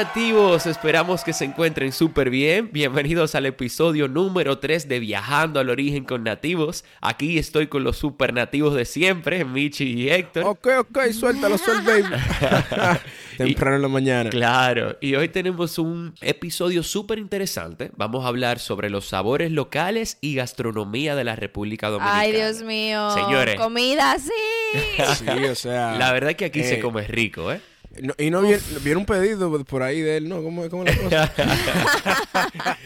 [0.00, 2.70] Hola nativos, esperamos que se encuentren súper bien.
[2.72, 6.86] Bienvenidos al episodio número 3 de Viajando al Origen con Nativos.
[7.02, 10.44] Aquí estoy con los super nativos de siempre, Michi y Héctor.
[10.44, 12.16] Ok, ok, suéltalo, suéltalo.
[13.36, 14.30] Temprano en la mañana.
[14.30, 17.90] Claro, y hoy tenemos un episodio súper interesante.
[17.94, 22.20] Vamos a hablar sobre los sabores locales y gastronomía de la República Dominicana.
[22.20, 23.10] Ay, Dios mío.
[23.10, 23.60] Señores.
[23.60, 24.80] Comida, sí.
[25.18, 25.96] Sí, o sea.
[25.98, 27.60] La verdad que aquí se eh, come rico, ¿eh?
[28.02, 30.42] No- y no viene un pedido por ahí de él, ¿no?
[30.42, 31.32] ¿Cómo, cómo la cosa?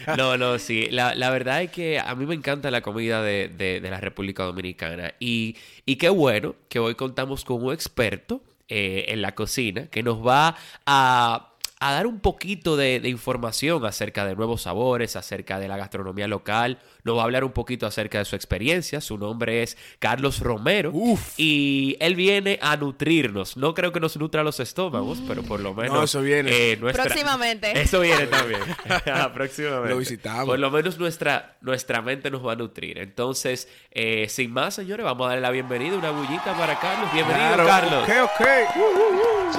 [0.17, 0.87] no, no, sí.
[0.91, 3.99] La, la verdad es que a mí me encanta la comida de, de- de la
[3.99, 5.13] República Dominicana.
[5.19, 5.55] Y,
[5.85, 10.25] y qué bueno que hoy contamos con un experto eh, en la cocina que nos
[10.25, 10.55] va
[10.85, 11.54] a,
[11.89, 16.27] a dar un poquito de, de información acerca de nuevos sabores, acerca de la gastronomía
[16.27, 16.79] local.
[17.03, 18.99] Nos va a hablar un poquito acerca de su experiencia.
[19.01, 20.91] Su nombre es Carlos Romero.
[20.93, 21.33] Uf.
[21.37, 23.57] Y él viene a nutrirnos.
[23.57, 26.03] No creo que nos nutra los estómagos, pero por lo menos.
[26.03, 26.49] eso viene.
[26.51, 27.79] eh, nuestra- Próximamente.
[27.81, 28.61] Eso viene también.
[29.33, 29.89] Próximamente.
[29.89, 30.45] Lo visitamos.
[30.45, 32.97] Por lo menos nuestra, nuestra mente nos va a nutrir.
[32.97, 35.95] Entonces, eh, sin más, señores, vamos a darle la bienvenida.
[35.97, 37.11] Una bullita para Carlos.
[37.13, 38.03] Bienvenido, Claro, Carlos.
[38.03, 38.47] Ok, ok.
[38.75, 39.51] Uh, uh, uh.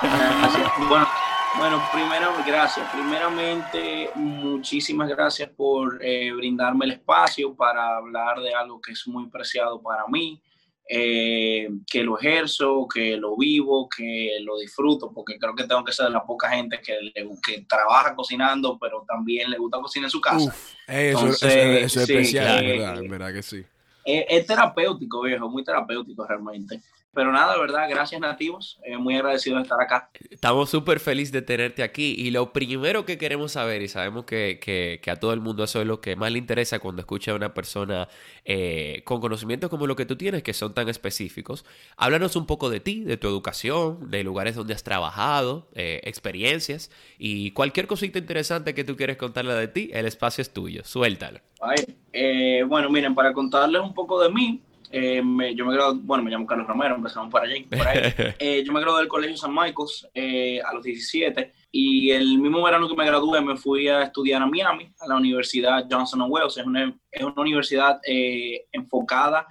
[0.00, 0.88] Gracias.
[0.88, 1.08] Bueno,
[1.58, 2.88] bueno, primero, gracias.
[2.92, 9.28] Primeramente, muchísimas gracias por eh, brindarme el espacio para hablar de algo que es muy
[9.28, 10.40] preciado para mí,
[10.88, 15.92] eh, que lo ejerzo, que lo vivo, que lo disfruto, porque creo que tengo que
[15.92, 20.06] ser de la poca gente que, le- que trabaja cocinando, pero también le gusta cocinar
[20.08, 20.36] en su casa.
[20.50, 22.66] Uf, eh, eso, Entonces, eso- eso es sí, especial.
[22.66, 22.98] ¿verdad?
[22.98, 23.64] En verdad que sí.
[24.04, 26.80] Es, es terapéutico, viejo, muy terapéutico realmente.
[27.14, 30.10] Pero nada, verdad, gracias nativos, eh, muy agradecido de estar acá.
[30.30, 32.14] Estamos súper felices de tenerte aquí.
[32.18, 35.64] Y lo primero que queremos saber, y sabemos que, que- que a todo el mundo
[35.64, 38.08] eso es lo que más le interesa cuando escucha a una persona
[38.44, 41.64] eh, con conocimientos como lo que tú tienes, que son tan específicos.
[41.96, 46.90] Háblanos un poco de ti, de tu educación, de lugares donde has trabajado, eh, experiencias
[47.18, 50.82] y cualquier cosita interesante que tú quieres contarle de ti, el espacio es tuyo.
[50.84, 51.40] Suéltalo.
[51.60, 54.60] Ay, bueno, miren, para contarles un poco de mí,
[54.96, 57.98] eh, me- yo me gradué, bueno, me llamo Carlos Romero, empezamos por allí, por ahí.
[58.38, 62.62] Eh, yo me gradué del Colegio San Marcos eh, a los 17 y el mismo
[62.62, 66.56] verano que me gradué me fui a estudiar a Miami, a la Universidad Johnson Wales.
[66.56, 67.98] Es una, es una universidad
[68.72, 69.46] enfocada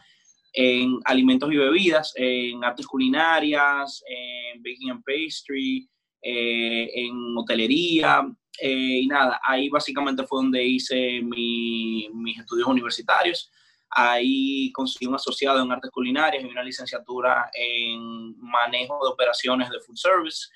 [0.53, 5.89] en alimentos y bebidas, en artes culinarias, en baking and pastry,
[6.21, 8.21] en hotelería.
[8.61, 13.51] eh, y nada, ahí básicamente fue donde hice mi- mis estudios universitarios.
[13.95, 19.79] Ahí conseguí un asociado en artes culinarias y una licenciatura en manejo de operaciones de
[19.79, 20.47] food service.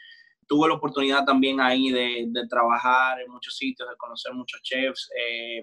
[0.48, 5.10] Tuve la oportunidad también ahí de, trabajar en muchos sitios, de conocer muchos chefs.
[5.18, 5.62] Eh,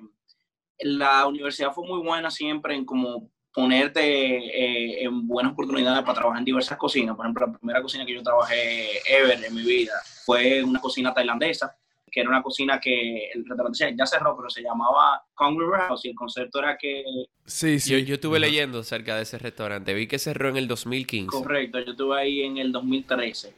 [0.80, 6.40] la universidad fue muy buena siempre en como ponerte eh, en buenas oportunidades para trabajar
[6.40, 7.14] en diversas cocinas.
[7.16, 9.92] Por ejemplo, la primera cocina que yo trabajé ever en mi vida
[10.24, 11.76] fue una cocina tailandesa,
[12.14, 16.10] que era una cocina que el restaurante ya- cerró, pero se llamaba River House y
[16.10, 17.02] el concepto era que
[17.44, 17.91] Sí, sí.
[17.91, 19.92] Yo, yo estuve leyendo acerca de ese restaurante.
[19.92, 21.28] Vi que cerró en el 2015.
[21.36, 23.52] Correcto, yo estuve ahí en el 2013.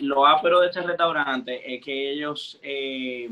[0.00, 3.28] Lo ápero de este restaurante es que ellos, eh,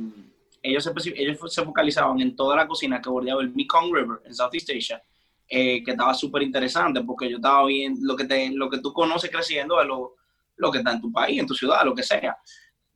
[0.62, 4.34] ellos, se, ellos se focalizaban en toda la cocina que bordeaba el Mekong River en
[4.34, 5.02] Southeast Asia,
[5.48, 8.92] eh, que estaba súper interesante porque yo estaba viendo lo que, te, lo que tú
[8.92, 10.16] conoces creciendo es lo,
[10.56, 12.36] lo que está en tu país, en tu ciudad, lo que sea.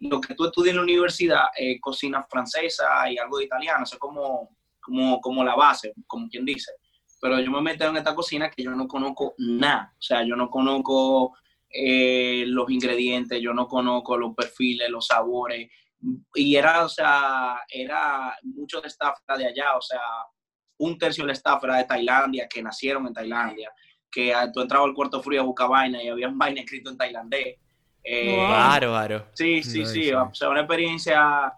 [0.01, 3.97] Lo que tú estudias en la universidad, eh, cocina francesa y algo de italiano, eso
[3.97, 6.73] es como, como, como la base, como quien dice
[7.21, 9.93] pero yo me meto en esta cocina que yo no conozco nada.
[9.93, 11.37] O sea, yo no conozco
[11.69, 15.71] eh, los ingredientes, yo no conozco los perfiles, los sabores.
[16.35, 20.01] Y era, o sea, era mucho de staff de allá, o sea,
[20.79, 23.71] un tercio del staff era de Tailandia, que nacieron en Tailandia,
[24.11, 27.59] que tú entrabas al cuarto frío a buscar vaina y había vaina escrito en tailandés.
[28.05, 28.37] Eh.
[28.37, 29.27] Bárbaro.
[29.35, 30.05] Sí, sí, sí.
[30.05, 30.13] sí.
[30.13, 31.53] O sea, una experiencia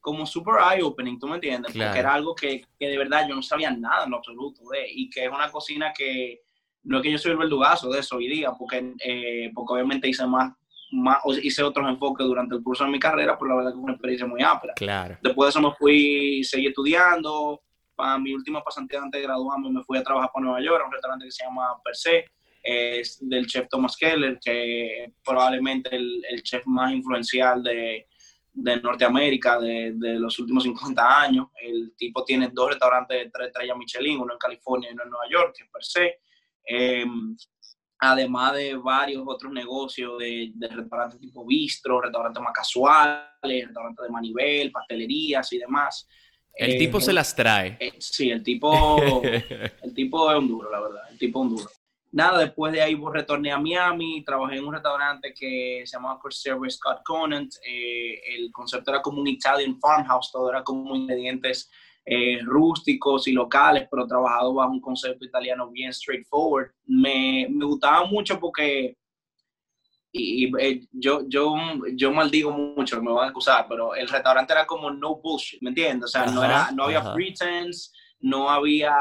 [0.00, 1.72] como super eye-opening, ¿tú me entiendes?
[1.72, 1.90] Claro.
[1.90, 4.86] Porque era algo que, que de verdad yo no sabía nada en lo absoluto de,
[4.88, 6.42] y que es una cocina que
[6.84, 10.08] no es que yo soy el verdugazo de eso hoy día, porque, eh, porque obviamente
[10.08, 10.52] hice más,
[10.92, 13.76] más, o hice otros enfoques durante el curso de mi carrera, pero la verdad que
[13.76, 14.74] fue una experiencia muy amplia.
[14.74, 15.18] Claro.
[15.20, 17.60] Después de eso me fui, seguí estudiando,
[17.96, 20.86] para mi última pasantía antes de graduarme me fui a trabajar para Nueva York, a
[20.86, 22.24] un restaurante que se llama Per Se,
[22.66, 28.06] es del chef Thomas Keller, que probablemente el, el chef más influencial de,
[28.52, 31.46] de Norteamérica de, de los últimos 50 años.
[31.62, 35.10] El tipo tiene dos restaurantes de tres estrellas Michelin, uno en California y uno en
[35.10, 36.20] Nueva York, que es Per Se.
[36.68, 37.04] Eh,
[37.98, 43.30] además de varios otros negocios de, de restaurantes tipo bistro, restaurantes más casuales,
[43.66, 46.08] restaurantes de manivel, pastelerías y demás.
[46.52, 47.76] El Eh, tipo se las trae.
[47.80, 49.22] eh, sí, el tipo,
[49.82, 51.02] el tipo es un duro, la verdad.
[51.10, 51.70] El tipo es un duro.
[52.12, 56.18] Nada, después de ahí pues, retorné a Miami, trabajé en un restaurante que se llamaba
[56.18, 57.54] Conserve Scott Conant.
[57.66, 61.70] Eh, el concepto era como un Italian farmhouse, todo era como ingredientes
[62.04, 66.70] eh, rústicos y locales, pero trabajado bajo un concepto italiano bien straightforward.
[66.86, 68.96] Me, me gustaba mucho porque
[70.18, 71.54] y, eh, yo, yo,
[71.92, 75.70] yo maldigo mucho, me van a acusar, pero el restaurante era como no bullshit, ¿me
[75.70, 76.04] entiendes?
[76.04, 78.94] O sea, no, era, no había pretense, no había,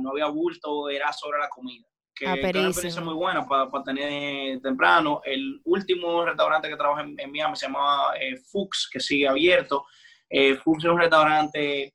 [0.00, 1.86] no había bulto, era sobre la comida.
[2.14, 5.20] Que, Ah, que era una experiencia muy buena para tener temprano.
[5.24, 9.86] El último restaurante que trabajé en, en Miami se llamaba eh, Fuchs, que sigue abierto.
[10.28, 11.94] Eh, Fuchs es un restaurante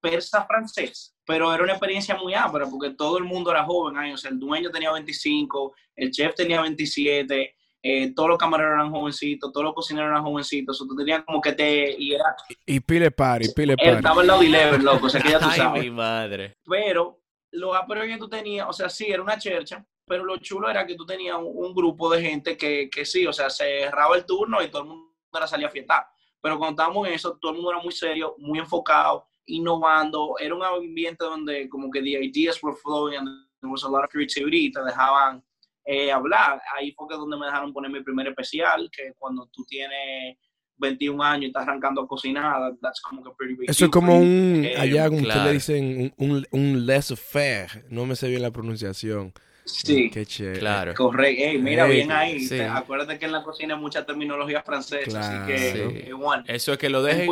[0.00, 3.96] persa francés, pero era una experiencia muy ápera porque todo el mundo era joven.
[3.96, 7.54] ahí, O sea, el dueño tenía 25, el chef tenía 27
[7.86, 11.38] eh, todos los camareros eran jovencitos, todos los cocineros eran jovencitos, o tú tenías como
[11.38, 11.94] que te...
[11.98, 12.34] Y era...
[12.64, 13.96] Y pile party, pile party.
[13.96, 16.56] estaba lado de Eleven, loco, o sea que ya tú Ay, mi madre.
[16.66, 17.20] Pero
[17.54, 20.86] lo ápero que tú tenías, o sea, sí, era una chercha, pero lo chulo era
[20.86, 24.26] que tú tenías un, grupo de gente que, que sí, o sea, se cerraba el
[24.26, 26.06] turno y todo el mundo era salir a fiestar.
[26.40, 30.34] Pero cuando estábamos en eso, todo el mundo era muy serio, muy enfocado, innovando.
[30.38, 33.28] Era un ambiente donde como que the ideas were flowing and
[33.60, 35.42] there was a lot of creativity te dejaban
[35.86, 36.60] eh, hablar.
[36.76, 40.36] Ahí fue donde me dejaron poner mi primer especial, que cuando tú tienes
[40.78, 44.18] 21 años y estás arrancando a cocinar, that's como que pretty big Eso es como
[44.18, 45.48] un, Eh, allá como ustedes claro.
[45.48, 47.84] le dicen, un, un, un laissez-faire.
[47.90, 49.32] No me sé bien la pronunciación.
[49.66, 50.10] Sí.
[50.10, 50.58] Qué chévere.
[50.58, 50.92] Claro.
[50.94, 52.38] Correcto, Ey, mira bien ahí.
[52.40, 52.50] sí.
[52.50, 55.44] Te- acuérdate que en la cocina hay mucha terminología francesa, Claro.
[55.44, 56.08] así que Sí.
[56.10, 56.44] eh, bueno.
[56.46, 57.30] Eso es que lo dejen,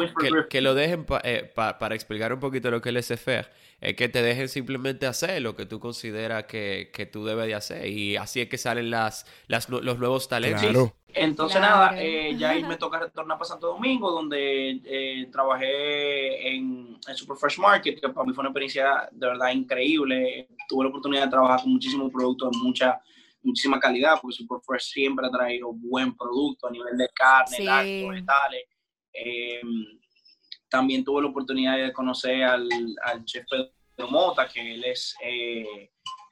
[0.49, 3.49] que, lo dejen pa- eh, pa- para explicar un poquito lo que es el SFR,
[3.83, 7.55] es que te dejen simplemente hacer lo que tú consideras que, que tú debes de
[7.55, 10.63] hacer y así es que salen las, las los nuevos talentos.
[10.63, 10.97] Claro.
[11.15, 11.77] Entonces Claro.
[11.77, 17.17] nada, eh, ya ahí me toca retornar para Santo Domingo, donde eh, trabajé en, en
[17.17, 20.49] Super Fresh Market, que para mí fue una experiencia de verdad increíble.
[20.69, 23.01] Tuve la oportunidad de trabajar con muchísimos productos de mucha,
[23.43, 27.65] muchísima calidad, porque Super Fresh siempre ha traído buen producto a nivel de carne, Sí.
[27.65, 28.63] lácteos, vegetales.
[29.13, 29.61] Eh,
[30.71, 32.67] también tuve la oportunidad de conocer al,
[33.05, 35.15] al chef Pedro Mota, que él es...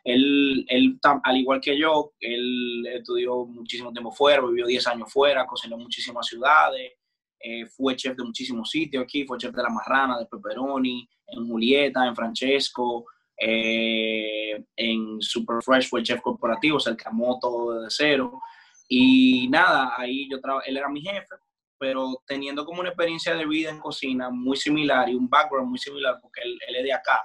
[0.04, 5.46] él, él, al igual que yo, él estudió muchísimo tiempo fuera, vivió 10 años fuera,
[5.46, 6.92] cocinó muchísimas ciudades,
[7.38, 11.48] eh, fue chef de muchísimos sitios aquí, fue chef de La Marrana, de Pepperoni, en
[11.48, 13.06] Julieta, en Francesco,
[13.36, 16.94] eh, en Super Fresh fue chef corporativo, o sea,
[17.40, 18.40] todo desde cero.
[18.88, 21.36] Y nada, ahí yo él era mi jefe,
[21.78, 25.78] pero teniendo como una experiencia de vida en cocina muy similar y un background muy
[25.78, 27.22] similar, porque él, él es de acá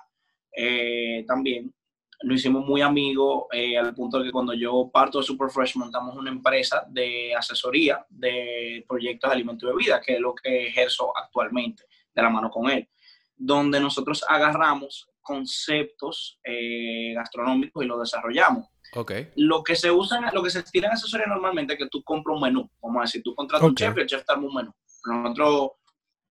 [0.56, 1.74] eh, también,
[2.23, 5.75] nos hicimos muy amigos eh, al punto de que cuando yo parto de Super Fresh
[5.75, 10.67] montamos una empresa de asesoría de proyectos de alimento y bebida, que es lo que
[10.67, 11.83] ejerzo actualmente
[12.13, 12.88] de la mano con él,
[13.35, 18.67] donde nosotros agarramos conceptos eh, gastronómicos y los desarrollamos.
[18.95, 19.12] Ok.
[19.35, 22.35] Lo que se usa, lo que se tira en asesoría normalmente es que tú compras
[22.35, 23.77] un menú, a decir, tú contratas un Ok.
[23.77, 24.73] chef y el chef te arma un menú.
[25.06, 25.71] Nosotros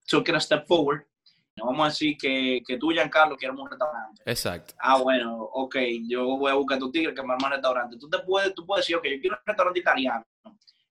[0.07, 1.05] took it a step forward.
[1.55, 4.21] No vamos a decir que, que tú, Giancarlo, quieres un restaurante.
[4.25, 4.73] Exacto.
[4.79, 5.75] Ah, bueno, ok,
[6.07, 7.97] yo voy a buscar a tu tigre que me arma un restaurante.
[7.97, 10.25] Tú te puedes, tú puedes decir, ok, yo quiero un restaurante italiano.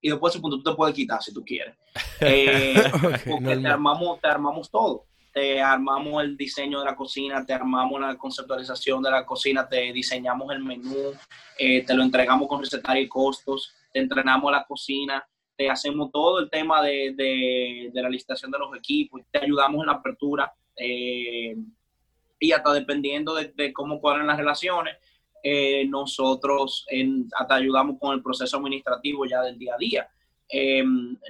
[0.03, 1.77] Y después de ese punto tú te puedes quitar si tú quieres.
[2.23, 2.75] Eh,
[3.27, 5.07] porque te armamos, te armamos todo.
[5.33, 9.91] Te armamos el diseño de la cocina, te armamos la conceptualización de la cocina, te
[9.91, 11.15] diseñamos el menú,
[11.57, 15.27] eh, te lo entregamos con recetario y costos, te entrenamos la cocina,
[15.61, 19.89] te hacemos todo el tema de, de, la licitación de los equipos, te ayudamos en
[19.89, 21.55] la apertura eh,
[22.39, 24.97] y hasta dependiendo de, cómo cuadran las relaciones,
[25.43, 26.87] eh, nosotros
[27.39, 30.09] hasta ayudamos con el proceso administrativo ya del día a día.
[30.49, 30.83] Eh,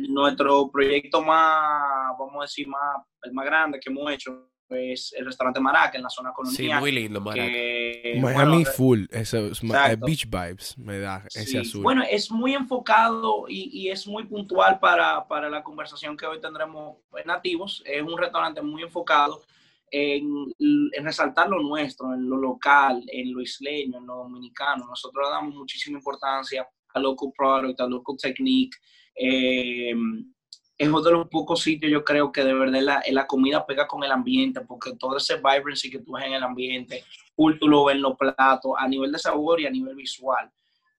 [0.09, 5.27] nuestro proyecto más, vamos a decir, más, el más grande que hemos hecho es el
[5.27, 6.81] restaurante Maraca en la zona Sí, colonial.
[6.81, 7.47] muy lindo, Maraca.
[7.49, 9.05] que, Miami bueno, full.
[9.11, 11.83] Eso, eh, beach vibes me da ese Sí, azul.
[11.83, 16.41] Bueno, es muy enfocado y, y es muy puntual para, para la conversación que hoy
[16.41, 17.83] tendremos en nativos.
[17.85, 19.43] Es un restaurante muy enfocado
[19.91, 24.87] en, en resaltar lo nuestro, en lo local, en lo isleño, en lo dominicano.
[24.87, 28.77] Nosotros le damos muchísima importancia a local product, a local technique.
[29.17, 29.93] Eh,
[30.81, 33.87] es uno de los pocos sitios, yo creo que de verdad la, la comida pega
[33.87, 37.05] con el ambiente, porque todo ese vibrancy que tú ves en el ambiente,
[37.37, 40.51] tú lo ves en los platos, a nivel de sabor y a nivel visual.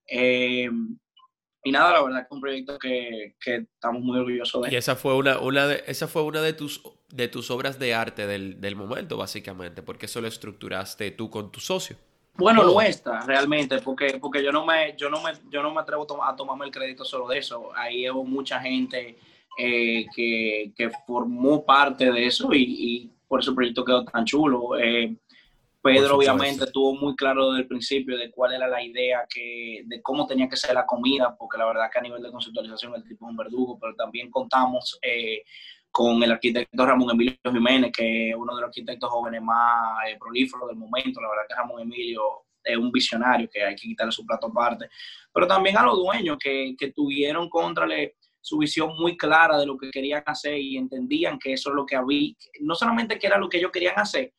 [0.06, 0.70] Eh,
[1.64, 4.76] y nada, la verdad que es un proyecto que, que estamos muy orgullosos Y de.
[4.76, 8.28] esa fue una, una de, esa fue una de tus, de tus obras de arte
[8.28, 11.96] del, del momento, básicamente, porque eso lo estructuraste tú con tu socio.
[12.36, 12.74] Bueno, todo.
[12.74, 16.36] nuestra, realmente, porque, porque yo no me, yo no me, yo no me atrevo a
[16.36, 17.72] tomarme el crédito solo de eso.
[17.74, 19.18] Ahí hubo mucha gente
[19.58, 24.24] eh, que, que formó parte de eso y, y por eso el proyecto quedó tan
[24.24, 24.78] chulo.
[24.78, 25.16] Eh,
[25.82, 30.00] Pedro obviamente estuvo muy claro desde el principio de cuál era la idea, que, de
[30.00, 33.02] cómo tenía que ser la comida, porque la verdad que a nivel de conceptualización el
[33.02, 35.42] tipo es un verdugo, pero también contamos eh,
[35.90, 40.16] con el arquitecto Ramón Emilio Jiménez, que es uno de los arquitectos jóvenes más eh,
[40.18, 41.20] prolíferos del momento.
[41.20, 42.22] La verdad que Ramón Emilio
[42.62, 44.88] es un visionario que hay que quitarle su plato aparte.
[45.32, 47.86] Pero también a los dueños que, que tuvieron contra
[48.42, 51.86] su visión muy clara de lo que querían hacer y entendían que eso es lo
[51.86, 54.34] que había, no solamente que era lo que ellos querían hacer,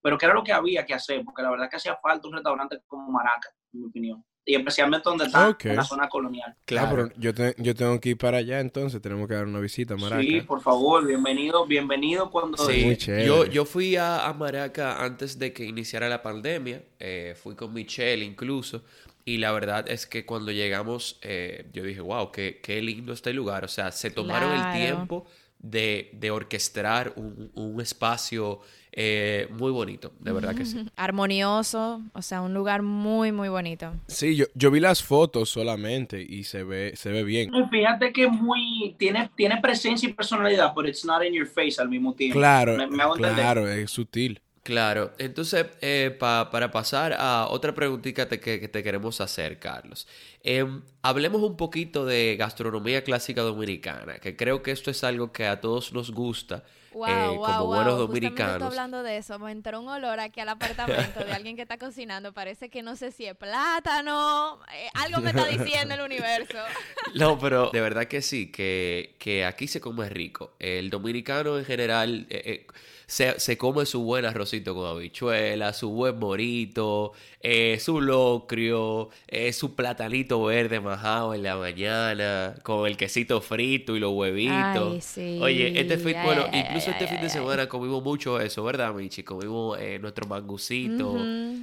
[0.00, 2.34] pero que era lo que había que hacer, porque la verdad que hacía falta un
[2.34, 4.24] restaurante como Maraca, en mi opinión.
[4.44, 6.56] Y especialmente donde está, en la zona colonial.
[6.78, 9.60] Ah, pero yo, te- yo tengo que ir para allá, entonces tenemos que dar una
[9.60, 10.22] visita a Maraca.
[10.22, 12.56] Sí, por favor, bienvenido, bienvenido cuando...
[12.56, 17.34] Sí, Muy yo, yo fui a, a Maraca antes de que iniciara la pandemia, eh,
[17.36, 18.84] fui con Michelle incluso,
[19.32, 23.32] y la verdad es que cuando llegamos, eh, yo dije, wow, qué, qué lindo este
[23.32, 24.70] lugar, o sea, se tomaron Claro.
[24.72, 25.26] el tiempo
[25.58, 28.60] de, de orquestar un, un espacio
[28.92, 30.86] eh, muy bonito, de verdad que sí.
[30.96, 33.92] Armonioso, o sea, un lugar muy, muy bonito.
[34.06, 37.50] Sí, yo, yo vi las fotos solamente y se ve, se ve bien.
[37.70, 41.80] Fíjate que es muy, tiene, tiene presencia y personalidad, pero it's not in your face
[41.80, 42.38] al mismo tiempo.
[42.38, 44.40] Claro, Me- me claro, es sutil.
[44.68, 49.58] Claro, entonces eh, pa- para pasar a otra preguntita te- que, que te queremos hacer,
[49.58, 50.06] Carlos.
[50.42, 55.46] Em, hablemos un poquito de gastronomía clásica dominicana, que creo que esto es algo que
[55.46, 57.74] a todos nos gusta Wow, eh, wow, como wow.
[57.76, 58.52] buenos dominicanos.
[58.54, 59.38] estoy hablando de eso.
[59.38, 62.34] Me entró un olor aquí al apartamento de alguien que está cocinando.
[62.34, 64.58] Parece que no sé si es plátano.
[64.74, 66.58] eh, algo me está diciendo el universo.
[67.14, 70.52] No, pero de verdad que sí, que, que aquí se come rico.
[70.58, 72.66] El dominicano en general eh, eh,
[73.08, 79.54] se, se come su buen arrocito con habichuela, su buen morito, eh, su locrio, eh,
[79.54, 84.92] su platanito verde majado en la mañana, con el quesito frito y los huevitos.
[84.92, 85.38] Ay, sí.
[85.40, 88.92] Oye, este fin, Ay, bueno, ay, incluso este fin de semana comimos mucho eso, ¿verdad,
[88.92, 89.22] Michi?
[89.22, 91.16] Comimos eh, nuestro mangucito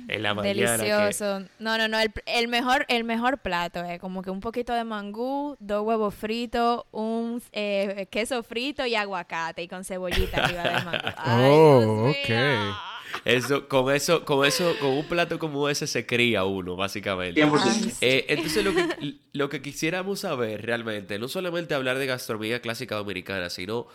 [0.07, 0.53] en la mañana.
[0.55, 1.39] que- Delicioso.
[1.59, 1.99] No, no, no.
[1.99, 6.13] El, el mejor, el mejor plato es como que un poquito de mangú, dos huevos
[6.15, 11.07] fritos, un eh, queso frito y aguacate y con cebollita arriba del mangú.
[11.17, 12.71] Ay, Oh, Dios mío.
[12.71, 12.75] ok.
[13.23, 17.41] Eso, con eso, con eso, con un plato como ese se cría uno, básicamente.
[17.45, 17.97] 100%.
[18.01, 22.95] Eh, entonces lo que, lo que quisiéramos saber realmente, no solamente hablar de gastronomía clásica
[22.95, 23.87] dominicana, sino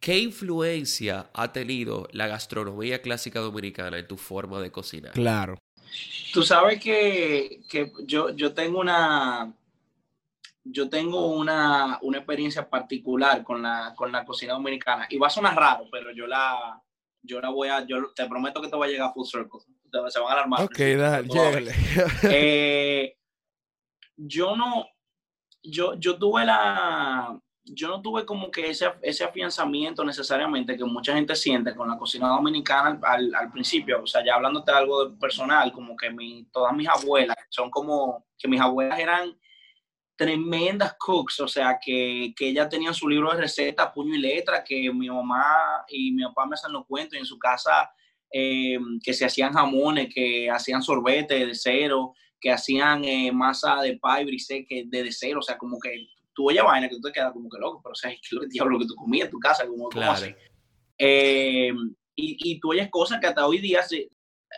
[0.00, 5.12] qué influencia ha tenido la gastronomía clásica dominicana en tu forma de cocinar.
[5.12, 5.58] Claro.
[6.32, 9.52] Tú sabes que, que yo, yo tengo una
[10.68, 15.30] yo tengo una, una experiencia particular con la, con la cocina dominicana y va a
[15.30, 16.82] sonar raro, pero yo la
[17.22, 19.60] yo la voy a yo te prometo que te va a llegar full circle.
[20.08, 20.62] Se van a alarmar.
[20.62, 21.72] Ok, dale, a.
[22.24, 23.16] Eh,
[24.16, 24.86] yo no,
[25.62, 31.14] yo, yo tuve la, yo no tuve como que ese, ese afianzamiento necesariamente que mucha
[31.14, 35.18] gente siente con la cocina dominicana al, al principio, o sea, ya hablándote de algo
[35.18, 39.36] personal, como que mi, todas mis abuelas son como, que mis abuelas eran
[40.16, 44.64] tremendas cooks, o sea, que, que ellas tenían su libro de recetas, puño y letra,
[44.64, 47.90] que mi mamá y mi papá me hacen los cuentos y en su casa
[48.32, 53.98] eh, que se hacían jamones, que hacían sorbete de cero, que hacían eh, masa de
[53.98, 56.06] pie brisé que de cero, o sea, como que
[56.36, 58.32] tú oyes vaina que tú te quedas como que loco, pero o sea, ¿qué es
[58.32, 59.66] lo que diablo que tú comías en tu casa?
[59.66, 60.12] Como, ¿cómo Claro.
[60.12, 60.34] así?
[60.98, 61.72] Eh,
[62.14, 64.08] y, y tú oyes cosas que hasta hoy día, se,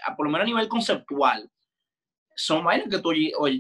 [0.06, 1.48] a- por lo menos a nivel conceptual,
[2.36, 3.12] son vainas que tú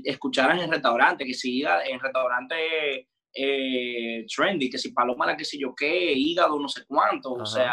[0.04, 5.58] escucharas en restaurantes, que si en restaurantes eh, trendy, que si paloma la que sé
[5.58, 7.72] yo qué, hígado no sé cuánto, o sea,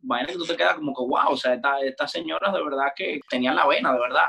[0.00, 2.88] vainas que tú te quedas como que wow, o sea, esta- estas señoras de verdad
[2.94, 4.28] que tenían la vena, de verdad.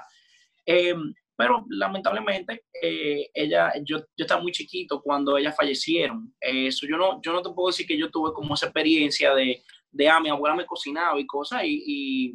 [0.66, 0.96] Eh,
[1.38, 6.34] pero lamentablemente, eh, ella, yo, yo estaba muy chiquito cuando ellas fallecieron.
[6.39, 9.62] Eso yo no, yo no te puedo decir que yo tuve como esa experiencia de,
[9.92, 12.34] de ah, mi abuela me cocinaba y cosas, y, y,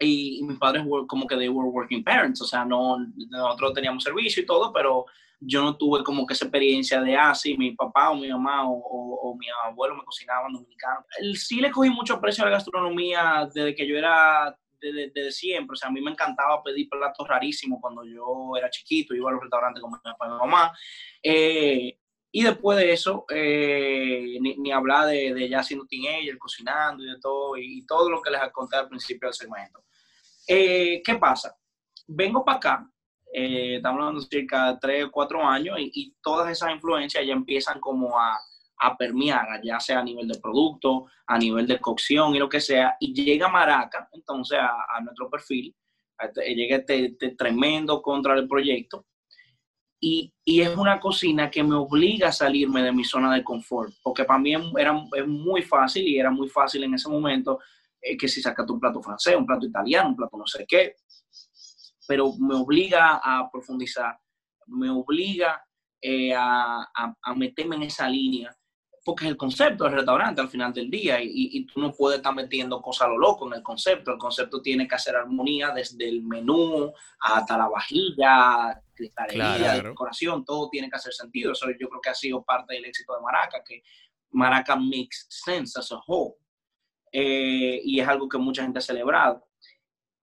[0.00, 2.98] y- mis padres were- como que they were working parents, o sea, no,
[3.30, 5.06] nosotros teníamos servicio y todo, pero
[5.44, 8.68] yo no tuve como que esa experiencia de, ah, sí, mi papá o mi mamá
[8.68, 11.04] o, o- o mi abuelo me cocinaban dominicano.
[11.34, 15.74] Sí le cogí mucho aprecio a la gastronomía desde que yo era, desde, desde siempre,
[15.74, 19.32] o sea, a mí me encantaba pedir platos rarísimos cuando yo era chiquito, iba a
[19.32, 20.72] los restaurantes con mi papá y mi mamá.
[21.22, 21.98] Eh,
[22.34, 27.06] y después de eso, eh, ni, ni hablar de, de ya siendo teenager, cocinando y
[27.06, 29.84] de todo, y, y todo lo que les conté al principio del segmento.
[30.48, 31.56] Eh, ¿Qué pasa?
[32.06, 32.90] Vengo para acá,
[33.32, 37.24] eh, estamos hablando de cerca de 3 o 4 años, y, y todas esas influencias
[37.24, 38.38] ya empiezan como a,
[38.82, 42.60] a permear, ya sea a nivel de producto, a nivel de cocción y lo que
[42.60, 45.74] sea, y llega Maraca, entonces a, nuestro perfil,
[46.18, 49.06] este- llega este, este tremendo contra el proyecto,
[50.00, 53.94] y, y es una cocina que me obliga a salirme de mi zona de confort,
[54.02, 57.60] porque para mí era, es muy fácil y era muy fácil en ese momento
[58.00, 60.96] eh, que si saca un plato francés, un plato italiano, un plato no sé qué,
[62.08, 64.18] pero me obliga a profundizar,
[64.66, 65.64] me obliga
[66.00, 66.84] eh, a,
[67.22, 68.52] a, meterme en esa línea,
[69.04, 72.18] porque es el concepto del restaurante al final del día y, y, tú no puedes
[72.18, 75.70] estar metiendo cosas a lo loco en el concepto, el concepto tiene que hacer armonía
[75.70, 81.88] desde el menú hasta la vajilla, cristalería, decoración, todo tiene que hacer sentido, eso yo
[81.88, 83.82] creo que ha sido parte del éxito de Maraca, que
[84.30, 86.34] Maraca makes sense as a whole.
[87.12, 89.46] Eh, y es algo que mucha gente ha celebrado.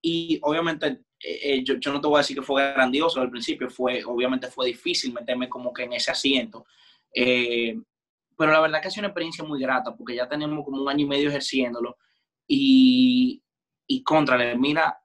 [0.01, 0.87] Y obviamente,
[1.23, 4.03] eh, eh, yo, yo, no te voy a decir que fue grandioso al principio, fue,
[4.03, 6.65] obviamente fue difícil meterme como que en ese asiento.
[8.39, 10.87] Pero la verdad que ha sido una experiencia muy grata porque ya tenemos como un
[10.87, 11.97] año y medio ejerciéndolo.
[12.47, 13.43] Y,
[13.85, 14.97] y contra, mira,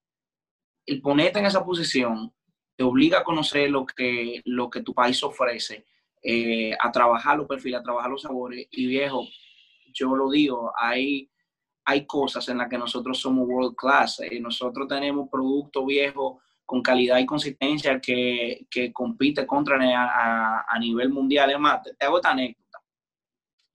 [0.86, 2.32] el ponerte en esa posición
[2.76, 5.84] te obliga a conocer lo que, lo que tu país ofrece,
[6.80, 8.68] a trabajar los perfiles, a trabajar los sabores.
[8.70, 9.26] Y viejo,
[9.92, 11.28] yo lo digo, hay
[11.84, 14.20] hay cosas en las que nosotros somos world class.
[14.20, 20.78] eh, nosotros tenemos producto viejo con calidad y consistencia que, que compite contra a, a,
[20.78, 21.50] nivel mundial.
[21.50, 22.63] Es más, te, hago anécdota.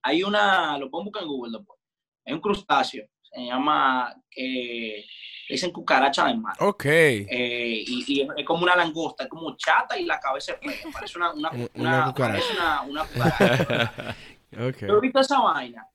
[0.02, 1.78] Hay una, lo pongo en Google después,
[2.24, 5.04] hay un crustáceo, se llama, eh,
[5.48, 6.56] dicen cucaracha de mar.
[6.60, 6.84] Ok.
[6.86, 10.92] Eh, y, es como una langosta, es como chata y la cabeza es fea.
[10.92, 12.82] Parece una, una, una, cucaracha.
[12.88, 14.16] Una, cucaracha.
[14.68, 14.88] okay.
[14.88, 15.86] Yo he visto esa vaina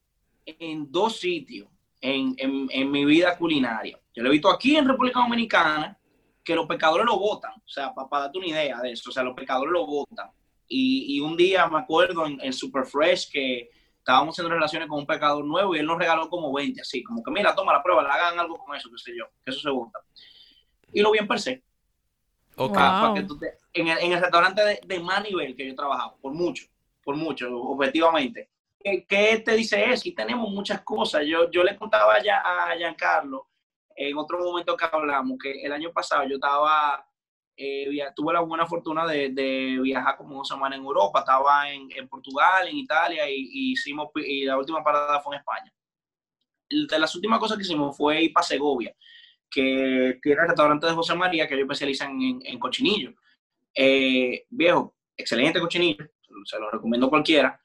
[0.45, 1.67] en dos sitios
[2.01, 3.99] en, mi vida culinaria.
[4.13, 5.97] Yo lo he visto aquí en República Dominicana,
[6.43, 9.23] que los pescadores lo votan, o sea, para, darte una idea de eso, o sea,
[9.23, 10.29] los pescadores lo votan.
[10.67, 13.69] Y, un día me acuerdo en, Super Fresh que
[14.05, 17.23] estábamos haciendo relaciones con un pescador nuevo y él nos regaló como 20, así, como
[17.23, 19.59] que mira, toma la prueba, le hagan algo con eso, qué sé yo, que eso
[19.59, 19.99] se vota.
[20.93, 21.63] Y lo vi en per se.
[23.73, 26.65] en, el, restaurante de, de Manivel que yo trabajaba, por mucho,
[27.03, 28.51] por mucho, objetivamente.
[29.07, 30.07] ¿qué, te dice eso?
[30.07, 31.23] Y tenemos muchas cosas.
[31.25, 33.47] Yo, yo le contaba ya a Giancarlo
[33.95, 37.04] en otro momento que hablamos que el año pasado yo estaba,
[37.57, 41.19] eh, tuve la buena fortuna de, de, viajar como dos semanas en Europa.
[41.19, 45.73] Estaba en, en Portugal, en Italia y, hicimos, y la última parada fue en España.
[46.69, 48.95] De las últimas cosas que hicimos fue ir para Segovia,
[49.49, 53.13] que tiene el restaurante de José María, que ellos especializan en, en cochinillo.
[53.73, 56.05] Eh, viejo, excelente cochinillo,
[56.43, 57.59] se lo recomiendo a cualquiera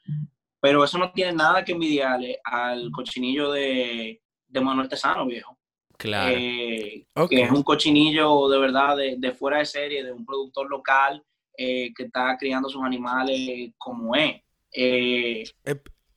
[0.60, 5.58] pero eso no tiene nada que envidiarle al cochinillo de, de Manuel Tesano, viejo.
[6.00, 6.34] Claro.
[6.34, 11.22] Eh, que es un cochinillo de verdad de, fuera de serie, de un productor local
[11.58, 14.40] eh, que está criando sus animales como es.
[14.72, 15.44] Eh,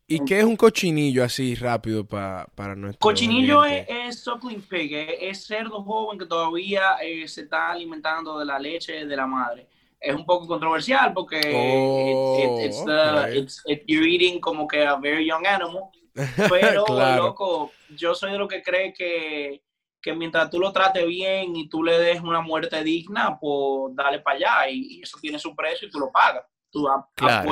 [0.08, 5.46] ¿Y qué es un cochinillo así rápido para nuestro Cochinillo es, es, suckling pig, es,
[5.46, 9.67] cerdo joven que todavía se está alimentando de la leche de la madre
[10.00, 15.89] es un poco controversial porque oh, it's, you're eating como que a very young animal.
[16.50, 19.63] Pero, loco, yo soy de lo que cree que,
[20.04, 24.20] que mientras tú lo trates bien y tú le des una muerte digna, pues dale
[24.20, 26.46] para allá y, eso tiene su precio y tú lo pagas.
[26.70, 27.50] Tú claro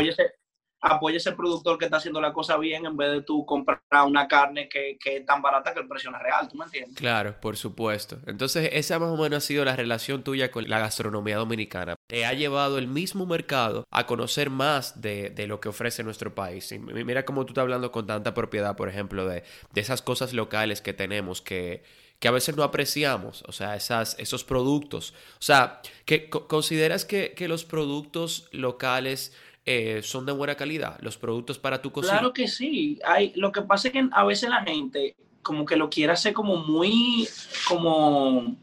[0.81, 4.27] apoya ese productor que está haciendo la cosa bien en vez de tú comprar una
[4.27, 6.97] carne que, que, es tan barata que el precio no es real, ¿tú me entiendes?
[6.97, 8.17] Claro, por supuesto.
[8.25, 11.95] Entonces, esa más o menos ha sido la relación tuya con la gastronomía dominicana.
[12.07, 16.33] Te ha llevado el mismo mercado a conocer más de, de lo que ofrece nuestro
[16.33, 16.71] país.
[16.71, 20.33] Y mira cómo tú estás hablando con tanta propiedad, por ejemplo, de, de esas cosas
[20.33, 21.83] locales que tenemos que
[22.21, 25.15] que a veces no apreciamos, o sea, esas, esos productos.
[25.39, 29.33] O sea, que consideras que, que los productos locales
[29.65, 32.19] eh, son de buena calidad, los productos para tu cocina.
[32.19, 32.99] Claro que sí.
[33.03, 36.31] Hay, lo que pasa es que a veces la gente como que lo quiere hacer
[36.31, 37.27] como muy,
[37.67, 38.55] como,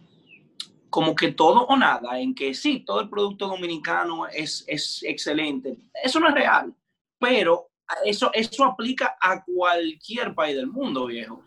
[0.89, 5.77] como que todo o nada, en que sí, todo el producto dominicano es, es excelente.
[6.01, 6.73] Eso no es real,
[7.19, 7.71] pero
[8.05, 11.43] eso, eso aplica a cualquier país del mundo, viejo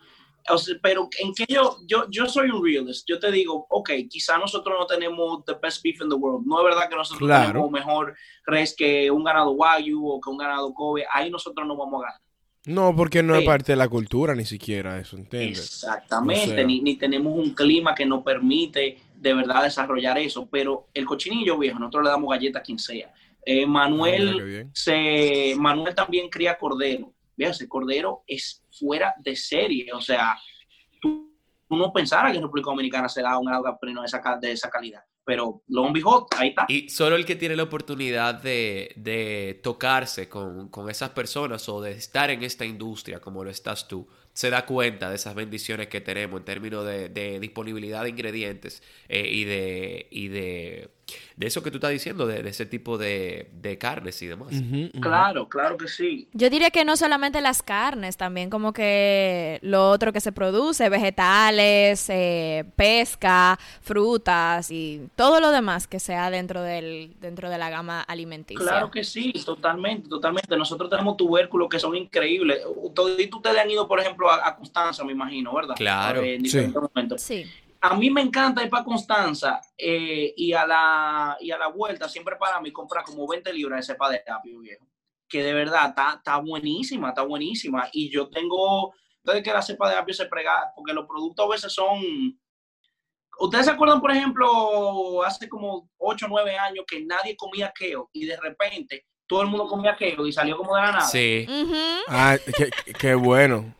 [0.81, 4.75] pero en que yo, yo, yo soy un realist, yo te digo, ok, quizá nosotros
[4.79, 8.15] no tenemos the best beef in the world, no es verdad que nosotros tenemos mejor
[8.45, 12.05] res que un ganado Wagyu o que un ganado Kobe, ahí nosotros no vamos a
[12.05, 12.21] ganar.
[12.65, 15.59] No, porque no es parte de la cultura ni siquiera eso, ¿entiendes?
[15.59, 21.05] Exactamente, ni, ni, tenemos un clima que nos permite de verdad desarrollar eso, pero el
[21.05, 23.11] cochinillo viejo, nosotros le damos galletas a quien sea.
[23.43, 29.91] Eh, Manuel, se, Manuel también cría cordero ese cordero es fuera de serie.
[29.93, 30.37] O sea,
[31.01, 31.29] tú,
[31.69, 35.01] no pensara que República Dominicana se da un alga de esa, de esa calidad.
[35.23, 35.93] Pero lo un
[36.37, 36.65] ahí está.
[36.67, 41.79] Y solo el que tiene la oportunidad de, de tocarse con, con, esas personas o
[41.79, 45.87] de estar en esta industria como lo estás tú, se da cuenta de esas bendiciones
[45.87, 50.89] que tenemos en términos de, de disponibilidad de ingredientes eh, y, de, y de
[51.35, 54.53] de eso que tú estás diciendo, de, de ese tipo de, de carnes y demás.
[55.01, 56.27] Claro, claro que sí.
[56.33, 60.89] Yo diría que no solamente las carnes, también como que lo otro que se produce,
[60.89, 67.69] vegetales, eh, pesca, frutas y todo lo demás que sea dentro del dentro de la
[67.69, 68.63] gama alimenticia.
[68.63, 70.55] Claro que sí, totalmente, totalmente.
[70.55, 72.61] Nosotros tenemos tubérculos que son increíbles.
[72.75, 75.75] Ustedes han ido, por ejemplo, a, a Constanza, me imagino, ¿verdad?
[75.75, 76.21] Claro.
[76.21, 76.57] Eh, en Sí.
[76.57, 77.21] diferentes momentos.
[77.21, 77.45] Sí.
[77.83, 82.07] A mí me encanta ir para Constanza eh, y, a la, y a la vuelta
[82.07, 84.85] siempre para mí comprar como 20 libras de cepa de apio, viejo.
[85.27, 87.87] Que de verdad está, está buenísima, está buenísima.
[87.91, 91.49] Y yo tengo, entonces que la cepa de apio se prega, porque los productos a
[91.49, 92.37] veces son...
[93.39, 97.95] ¿Ustedes se acuerdan, por ejemplo, hace como 8 o 9 años que nadie comía kale
[98.13, 101.01] y de repente todo el mundo comía kale y salió como de la nada?
[101.05, 101.47] Sí.
[102.07, 103.73] Ah, qué, qué bueno.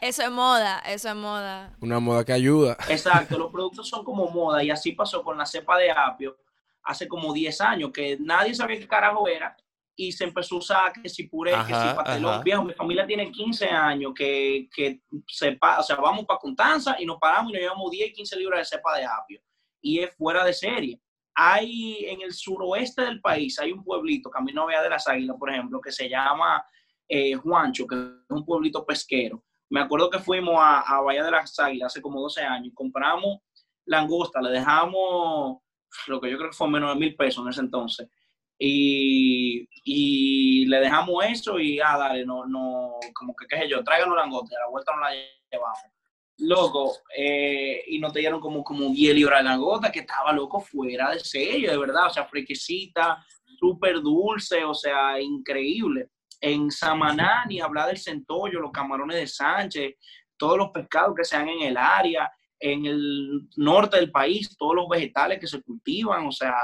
[0.00, 1.76] Eso es moda, eso es moda.
[1.80, 2.76] Una moda que ayuda.
[2.88, 6.36] Exacto, los productos son como moda y así pasó con la cepa de apio
[6.82, 9.54] hace como 10 años que nadie sabía qué carajo era
[9.94, 12.32] y se empezó a usar que si puré, que si Ajá, patelón.
[12.34, 12.42] ajá.
[12.42, 16.96] Viejo, mi familia tiene 15 años que, que se pa- o sea, vamos para Constanza
[16.98, 19.42] y nos paramos y nos llevamos 10, 15 libras de cepa de apio
[19.82, 20.98] y es fuera de serie.
[21.34, 25.50] Hay en el suroeste del país, hay un pueblito, Camino Vía de las Águilas, por
[25.50, 26.64] ejemplo, que se llama
[27.06, 29.44] eh, Juancho, que es un pueblito pesquero.
[29.70, 33.38] Me acuerdo que fuimos a, a Bahía de las Águilas hace como 12 años compramos
[33.86, 35.58] langosta, le dejamos
[36.06, 38.08] lo que yo creo que fue menos de mil pesos en ese entonces.
[38.58, 43.82] Y, y le dejamos eso y, ah, dale, no, no, como que, qué sé yo,
[43.82, 45.10] tráiganos langosta, a la vuelta no la
[45.50, 45.78] llevamos.
[46.38, 50.60] Loco, eh, y nos te dieron como, como 10 libras de langosta, que estaba loco
[50.60, 53.24] fuera de serio, de verdad, o sea, fresquecita,
[53.58, 56.10] súper dulce, o sea, increíble.
[56.40, 59.96] En Samaná, ni hablar del centollo, los camarones de Sánchez,
[60.36, 64.74] todos los pescados que se dan en el área, en el norte del país, todos
[64.74, 66.54] los vegetales que se cultivan, o sea,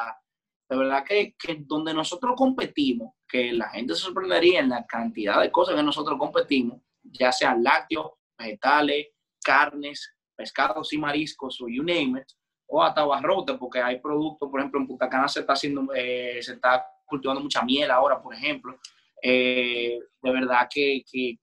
[0.69, 5.41] de verdad que, que donde nosotros competimos, que la gente se sorprendería en la cantidad
[5.41, 9.09] de cosas que nosotros competimos, ya sean lácteos, vegetales,
[9.43, 12.27] carnes, pescados y mariscos, o you name it,
[12.67, 16.41] o hasta barrote, porque hay productos, por ejemplo, en Punta Cana se está haciendo, eh,
[16.43, 18.79] se está cultivando mucha miel ahora, por ejemplo.
[19.29, 21.37] Eh, de verdad que, que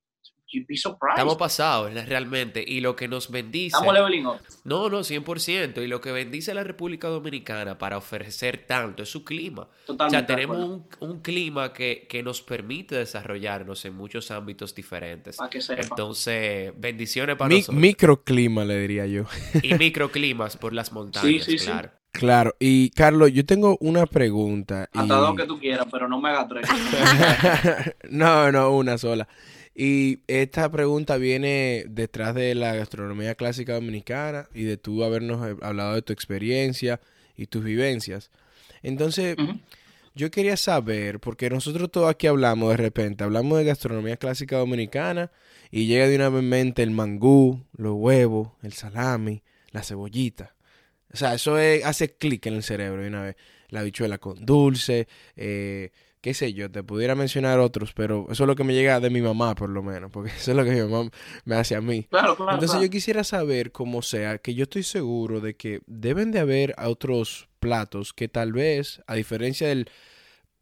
[0.48, 1.16] you'd be surprised.
[1.16, 2.64] Estamos pasados, realmente.
[2.66, 3.76] Y lo que nos bendice.
[3.76, 4.40] Estamos leveling up.
[4.64, 5.84] No, no, 100%.
[5.84, 9.64] Y lo que bendice a la República Dominicana para ofrecer tanto es su clima.
[9.64, 10.12] O Totalmente.
[10.12, 15.38] sea, de tenemos un, un clima que, que nos permite desarrollarnos en muchos ámbitos diferentes.
[15.38, 15.82] Para que sepa.
[15.82, 17.82] Entonces, bendiciones para Mi- nosotros.
[17.82, 19.24] microclima, le diría yo.
[19.64, 21.66] Y microclimas por las montañas, sí, sí.
[21.66, 21.92] claro.
[22.14, 22.56] Claro.
[22.60, 24.88] Y Carlos, yo tengo una pregunta.
[24.94, 26.68] y- Hasta dos que tú quieras, pero no me hagas tres.
[28.10, 29.28] no, no, una sola.
[29.76, 35.56] Y esta pregunta viene detrás de la gastronomía clásica dominicana y de tú habernos eh,
[35.62, 37.02] hablado de tu experiencia
[37.36, 38.30] y tus vivencias.
[38.84, 39.36] Entonces,
[40.14, 45.32] yo quería saber, porque nosotros todos aquí hablamos de repente, hablamos de gastronomía clásica dominicana
[45.72, 50.54] y llega de una vez en mente el mangú, los huevos, el salami, la cebollita.
[51.14, 53.36] O sea, eso es- hace clic en el cerebro de una vez.
[53.70, 58.48] La habichuela con dulce, eh, qué sé yo, te pudiera mencionar otros, pero eso es
[58.48, 60.72] lo que me llega de mi mamá, por lo menos, porque eso es lo que
[60.72, 61.10] mi mamá
[61.46, 62.04] me hace a mí.
[62.10, 62.52] Claro, claro.
[62.54, 62.84] Entonces claro.
[62.86, 67.50] yo quisiera saber, como sea, que yo estoy seguro de que deben de haber otros
[67.60, 69.90] platos que tal vez, a diferencia del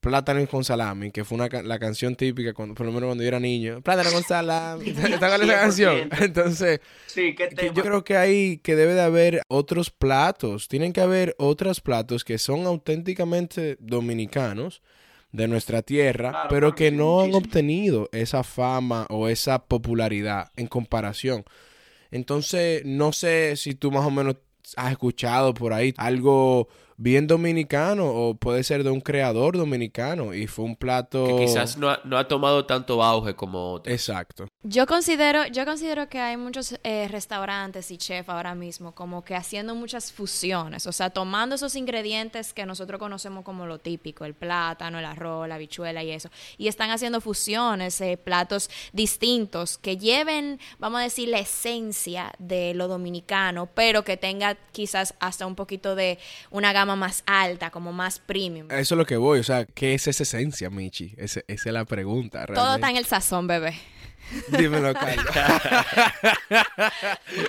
[0.02, 3.24] plátano con salami, que fue una, ca- la canción típica, cuando, por lo menos cuando
[3.24, 6.10] yo era niño, plátano con salami, ¿está con esa canción?
[6.10, 6.26] 100%.
[6.26, 10.92] Entonces, Sí, ¿qué que yo creo que hay, que debe de haber otros platos, tienen
[10.92, 14.82] que haber otros platos que son auténticamente dominicanos
[15.32, 20.68] de nuestra tierra, Claro, pero que no han obtenido esa fama o esa popularidad en
[20.68, 21.46] comparación.
[22.12, 24.36] Entonces, no sé si tú más o menos
[24.76, 26.68] has escuchado por ahí algo
[27.02, 31.26] bien dominicano o puede ser de un creador dominicano y fue un plato...
[31.26, 33.92] Que quizás no ha, no ha tomado tanto auge como otros.
[33.92, 34.48] Exacto.
[34.62, 39.36] Yo considero, yo considero que hay muchos eh, restaurantes y chefs ahora mismo como que
[39.36, 44.36] haciendo muchas fusiones, o sea, tomando esos ingredientes que nosotros conocemos como lo típico, el
[44.36, 49.98] plátano, el arroz, la habichuela y eso, y están haciendo fusiones, eh, platos distintos que
[49.98, 55.56] lleven, vamos a decir, la esencia de lo dominicano, pero que tenga quizás hasta un
[55.56, 56.20] poquito de
[56.52, 58.68] una gama más alta, como más premium.
[58.72, 61.14] Eso es lo que voy, o sea, ¿qué es esa esencia, Michi?
[61.18, 62.46] Ese- esa es la pregunta.
[62.46, 62.90] Todo está realmente.
[62.92, 63.74] en el sazón, bebé.
[64.50, 65.26] Dímelo, Carlos.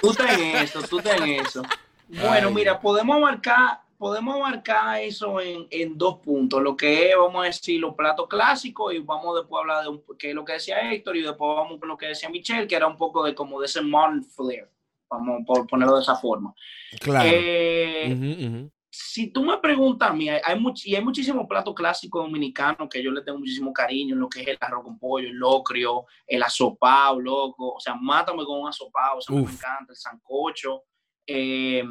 [0.01, 1.63] Tú ten eso, tú ten eso.
[2.09, 2.55] Bueno, Ay.
[2.55, 6.63] mira, podemos marcar, podemos marcar eso en, en dos puntos.
[6.63, 9.89] Lo que es, vamos a decir, los platos clásicos y vamos después a hablar de
[9.91, 12.67] un, qué es lo que decía Héctor y después vamos con lo que decía Michelle,
[12.67, 14.69] que era un poco de como de ese modern flair,
[15.09, 16.53] vamos por ponerlo de esa forma.
[17.01, 17.29] Claro.
[17.33, 18.69] Eh.
[18.95, 23.03] Si tú me preguntas a mí, hay, hay y hay muchísimos platos clásicos dominicanos que
[23.03, 26.43] yo le tengo muchísimo cariño, lo que es el arroz con pollo, el locrio, el
[26.43, 30.83] asopao, loco, o sea, mátame con un asopao, o sea, me encanta, el sancocho.
[31.27, 31.83] Eh,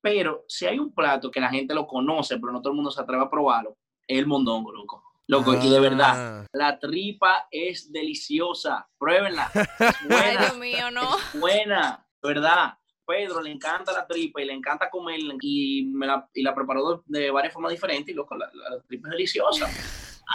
[0.00, 2.90] pero si hay un plato que la gente lo conoce, pero no todo el mundo
[2.90, 5.02] se atreve a probarlo, es el mondongo, loco.
[5.26, 6.46] Loco, y de verdad, ah.
[6.52, 8.88] la tripa es deliciosa.
[8.98, 9.50] Pruébenla.
[9.54, 10.22] Es buena.
[10.22, 11.16] Ay, Dios mío, no.
[11.18, 12.78] Es buena, ¿verdad?
[13.06, 17.02] Pedro le encanta la tripa y le encanta comerla y, me la, y la preparó
[17.06, 18.50] de, varias formas diferentes y loco, la,
[18.86, 19.68] tripa es deliciosa.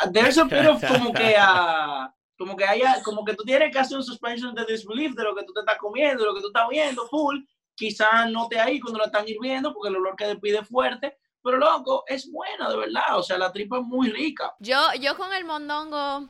[0.02, 3.80] Ah, debe ser pero como que a, como que haya, como que tú tienes que
[3.80, 6.42] hacer un suspension de disbelief de lo que tú te estás comiendo, de lo que
[6.42, 7.40] tú estás viendo, full.
[7.76, 11.18] Quizás no te ahí cuando la están hirviendo porque el olor que despide es fuerte,
[11.42, 14.54] pero loco, es buena de verdad, o sea, la tripa es muy rica.
[14.60, 16.30] Yo, yo con el mondongo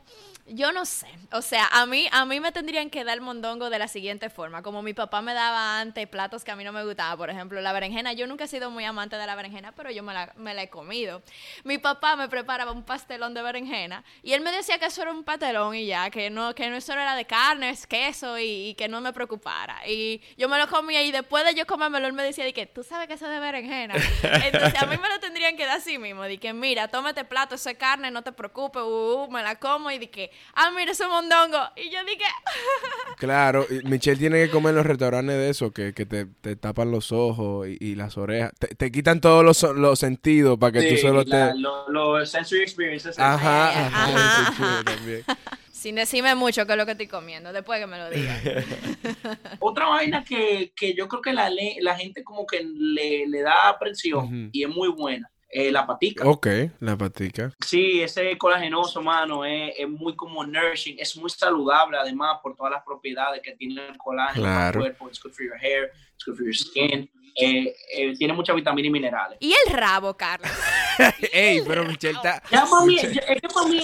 [0.52, 1.06] yo no sé.
[1.32, 4.62] O sea, a mí, a mí me tendrían que dar mondongo de la siguiente forma.
[4.62, 7.16] Como mi papá me daba antes platos que a mí no me gustaban.
[7.16, 8.12] Por ejemplo, la berenjena.
[8.12, 10.62] Yo nunca he sido muy amante de la berenjena, pero yo me la, me la
[10.62, 11.22] he comido.
[11.64, 15.12] Mi papá me preparaba un pastelón de berenjena y él me decía que eso era
[15.12, 18.74] un pastelón y ya, que no, que no eso era de carne, es queso y,
[18.74, 19.86] que no me preocupara.
[19.86, 22.82] Y yo me lo comía y después de yo comérmelo, él me decía que tú
[22.82, 23.94] sabes que eso es de berenjena.
[24.22, 26.22] Entonces a mí me lo tendrían que dar así mismo.
[26.24, 29.56] De que mira, tómate plato, eso es carne, no te preocupes, uh, uh, me la
[29.56, 31.58] como y de que ah, mira ese mondongo.
[31.76, 32.24] Y yo dije...
[33.18, 36.90] claro, Michelle tiene que comer en los restaurantes de eso, que, que te, te, tapan
[36.90, 38.52] los ojos y, las orejas.
[38.58, 41.52] Te, te, quitan todos los, los sentidos para que tú solo te...
[41.88, 43.18] Los sensory experiences.
[43.18, 45.38] Ajá, eh, ajá.
[45.80, 48.38] Sin decirme mucho qué es lo que estoy comiendo, después que me lo digan.
[49.60, 53.70] Otra vaina que, que, yo creo que la, la gente como que le, le da
[53.70, 56.28] aprensión y es muy buena eh, la patica.
[56.28, 56.48] Ok,
[56.80, 57.54] la patica.
[57.64, 62.72] Sí, ese colagenoso, mano, es, es, muy como nourishing, es muy saludable además por todas
[62.72, 64.80] las propiedades que tiene el colágeno claro.
[64.80, 67.10] el cuerpo, it's good for your hair, it's good for your skin.
[67.36, 69.38] Eh, eh, tiene mucha vitamina y minerales.
[69.40, 70.50] ¿Y el rabo, Carlos?
[71.32, 72.42] Ey, pero Michelle está...
[72.50, 73.80] Ya es que para mí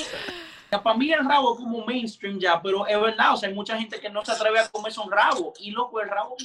[0.70, 3.78] para mí el rabo es como mainstream ya, pero es verdad, o sea, hay mucha
[3.78, 5.52] gente que no se atreve a comer son rabo.
[5.60, 6.36] Y loco, el rabo,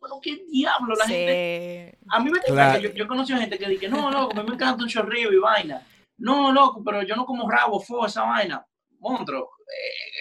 [0.00, 1.98] pero qué diablo, la gente.
[2.08, 4.48] A mí me encanta, yo, yo he conocido gente que dice, no, loco, a mí
[4.48, 5.86] me encanta un chorrillo y vaina.
[6.18, 8.66] No, loco, pero yo no como rabo, fue esa vaina.
[9.00, 9.61] Monstruo, eh,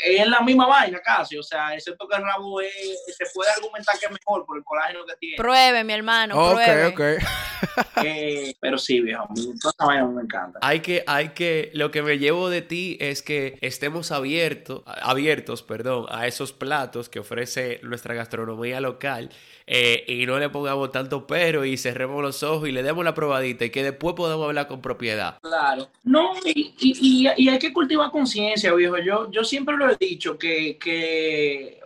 [0.04, 4.06] es la misma vaina casi, o sea, excepto que el rabo se puede argumentar que
[4.06, 5.38] es mejor por el colágeno que tiene.
[5.38, 6.88] Pruebe, mi hermano, pruebe.
[6.88, 7.28] Ok, ok.
[8.04, 9.28] Eh, pero sí, viejo,
[9.62, 10.58] toda esa vaina me encanta.
[10.64, 15.62] Hay que, hay que, lo que me llevo de ti es que estemos abiertos, abiertos,
[15.62, 19.30] perdón, a esos platos que ofrece nuestra gastronomía local
[19.68, 23.14] eh, y no le pongamos tanto pero y cerremos los ojos y le demos la
[23.14, 25.38] probadita y que después podamos hablar con propiedad.
[25.42, 25.90] Claro.
[26.04, 28.98] No, y, y, y hay que cultivar conciencia, viejo.
[28.98, 31.80] Yo, yo siempre lo he dicho que, que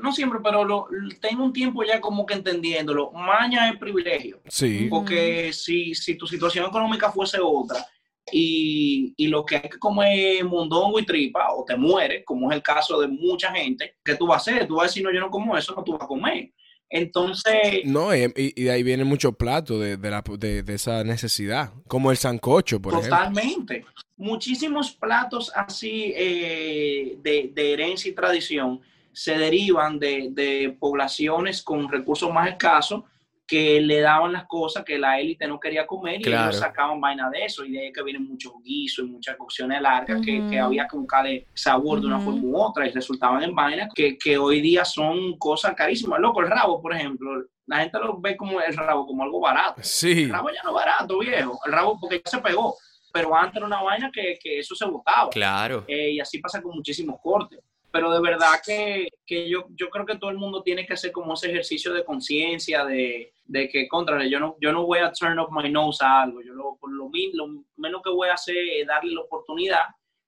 [0.00, 0.88] no siempre, pero lo,
[1.20, 3.12] tengo un tiempo ya como que entendiéndolo.
[3.12, 4.40] Maña es privilegio.
[4.48, 4.86] Sí.
[4.90, 7.84] Porque si, si tu situación económica fuese otra,
[8.30, 12.56] y, y, lo que hay que comer mondongo y tripa o te mueres, como es
[12.56, 14.66] el caso de mucha gente, ¿qué tú vas a hacer?
[14.66, 16.52] Tú vas a decir, no, yo no como eso, no tú vas a comer.
[16.92, 17.86] Entonces...
[17.86, 22.10] No, y, de ahí viene mucho plato de, de, la, de, de, esa necesidad, como
[22.10, 23.16] el sancocho, por ejemplo.
[23.16, 23.86] Totalmente.
[24.18, 32.30] Muchísimos platos así eh, de, de, herencia y tradición se derivan de, poblaciones con recursos
[32.30, 33.04] más escasos
[33.52, 37.28] que le daban las cosas que la élite no quería comer y ellos sacaban vaina
[37.28, 37.62] de eso.
[37.66, 40.96] Y de ahí que vienen muchos guisos y muchas cocciones largas que, que, había que
[40.96, 44.86] buscarle sabor de una forma u otra y resultaban en vainas que, que, hoy día
[44.86, 46.18] son cosas carísimas.
[46.18, 49.82] Loco, el rabo, por ejemplo, la gente lo ve como el rabo como algo barato.
[49.84, 50.22] Sí.
[50.22, 51.60] El rabo ya no es barato, viejo.
[51.66, 52.74] El rabo porque ya se pegó.
[53.12, 55.28] Pero antes era una vaina que, que eso se botaba.
[55.28, 55.84] Claro.
[55.86, 57.60] Eh, y así pasa con muchísimos cortes
[57.92, 61.12] pero de verdad que, que, yo, yo creo que todo el mundo tiene que hacer
[61.12, 65.12] como ese ejercicio de conciencia, de, de, que, contra, yo no, yo no voy a
[65.12, 68.34] turn off my nose a algo, yo lo, por lo, lo menos que voy a
[68.34, 69.84] hacer es darle la oportunidad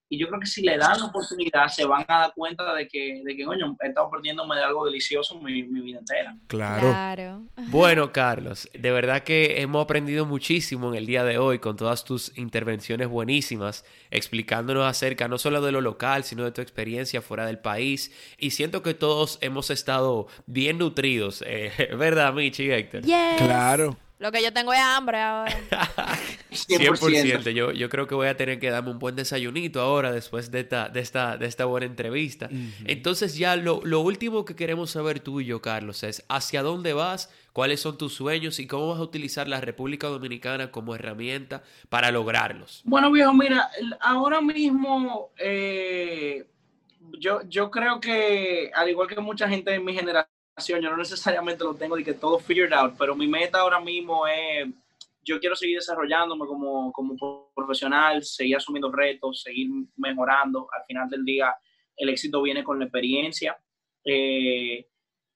[0.09, 2.87] y yo creo que si le dan la oportunidad, se van a dar cuenta de
[2.87, 6.37] que, de que coño, he estado perdiéndome de algo delicioso mi, mi vida entera.
[6.47, 7.45] Claro.
[7.69, 12.05] Bueno, Carlos, de verdad que hemos aprendido muchísimo en el día de hoy con todas
[12.05, 17.47] tus intervenciones buenísimas, explicándonos acerca no solo de lo local, sino de tu experiencia fuera
[17.47, 18.12] del país.
[18.38, 23.03] Y siento que todos hemos estado bien nutridos, eh, ¿verdad, Michi y Héctor?
[23.03, 23.97] Claro.
[24.18, 25.53] Lo que yo tengo es hambre ahora.
[26.50, 27.50] 100%.
[27.50, 30.61] Yo, yo creo que voy a tener que darme un buen desayunito ahora después de
[30.61, 32.48] esta, de esta, de esta buena entrevista.
[32.85, 36.92] Entonces ya lo, lo, último que queremos saber tú y yo, Carlos, es hacia dónde
[36.92, 41.62] vas, cuáles son tus sueños y cómo vas a utilizar la República Dominicana como herramienta
[41.88, 42.83] para lograrlos.
[42.85, 43.68] Bueno, viejo, mira,
[44.00, 46.46] ahora mismo eh,
[47.18, 50.34] yo, yo creo que, al igual que mucha gente de mi generación,
[50.67, 54.27] yo no necesariamente lo tengo de que todo figured out, pero mi meta ahora mismo
[54.27, 54.69] es
[55.25, 60.69] yo quiero seguir desarrollándome como, como profesional, seguir asumiendo retos, seguir mejorando.
[60.71, 61.55] Al final del día,
[61.97, 63.57] el éxito viene con la experiencia.
[64.05, 64.87] Eh,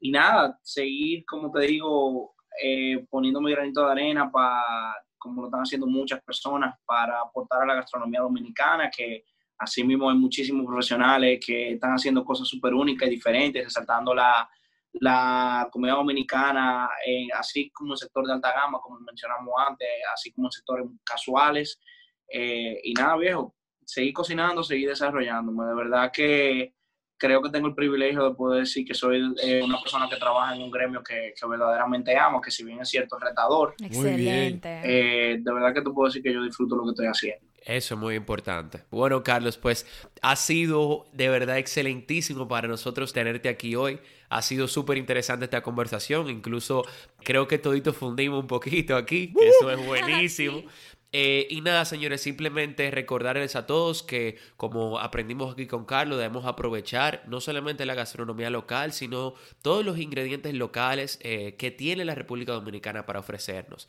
[0.01, 5.49] y nada, seguir, como te digo, eh, poniendo mi granito de arena para, como lo
[5.49, 9.25] están haciendo muchas personas, para aportar a la gastronomía dominicana, que
[9.57, 14.49] así mismo hay muchísimos profesionales que están haciendo cosas súper únicas y diferentes, resaltando la,
[14.95, 20.33] la comida dominicana, eh, así como el sector de alta gama, como mencionamos antes, así
[20.33, 21.81] como en sectores casuales.
[22.29, 25.67] Eh, y nada, viejo, seguir cocinando, seguir desarrollándome.
[25.67, 26.75] De verdad que
[27.17, 30.55] creo que tengo el privilegio de poder decir que soy eh, una persona que trabaja
[30.55, 33.75] en un gremio que, que, verdaderamente amo, que si bien es cierto, es retador.
[33.83, 34.69] Excelente.
[34.69, 37.48] de verdad que te puedo decir que yo disfruto lo que estoy haciendo.
[37.69, 38.83] Eso es muy importante.
[38.91, 39.87] Bueno, Carlos, pues
[40.23, 44.01] ha sido de verdad excelentísimo para nosotros tenerte aquí hoy.
[44.31, 46.31] Ha sido súper interesante esta conversación.
[46.31, 46.83] Incluso
[47.23, 49.35] creo que todito fundimos un poquito aquí.
[49.39, 50.63] Eso es buenísimo.
[51.13, 56.45] Eh, y nada, señores, simplemente recordarles a todos que, como aprendimos aquí con Carlos, debemos
[56.45, 62.15] aprovechar no solamente la gastronomía local, sino todos los ingredientes locales eh, que tiene la
[62.15, 63.89] República Dominicana para ofrecernos.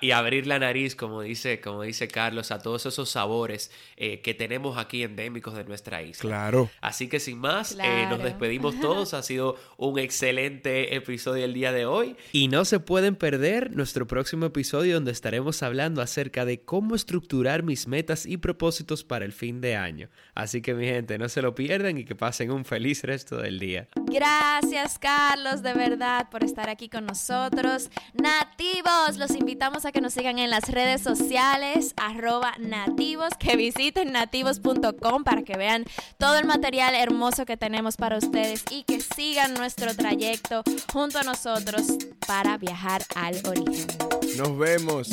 [0.00, 4.32] Y, abrir la nariz, como dice, como dice Carlos, a todos esos sabores eh, que
[4.32, 6.22] tenemos aquí endémicos de nuestra isla.
[6.22, 6.70] Claro.
[6.80, 7.76] Así que sin más,
[8.08, 9.12] nos despedimos todos.
[9.12, 12.16] Ha sido un excelente episodio el día de hoy.
[12.32, 17.64] Y no se pueden perder nuestro próximo episodio donde estaremos hablando acerca de cómo estructurar
[17.64, 20.08] mis metas y propósitos para el fin de año.
[20.36, 23.58] Así que mi gente, no se lo pierdan y que pasen un feliz resto del
[23.58, 23.88] día.
[24.06, 27.90] Gracias Carlos, de verdad, por estar aquí con nosotros.
[28.12, 34.12] Nativos, los invitamos a que nos sigan en las redes sociales, arroba nativos, que visiten
[34.12, 35.84] nativos.com para que vean
[36.18, 40.62] todo el material hermoso que tenemos para ustedes y que sigan nuestro trayecto
[40.92, 41.82] junto a nosotros
[42.28, 43.88] para viajar al origen.
[44.38, 45.10] Nos vemos.